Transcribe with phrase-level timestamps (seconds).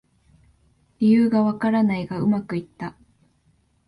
[0.97, 2.95] 理由がわからないがうまくいった